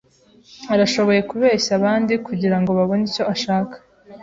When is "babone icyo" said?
2.77-3.23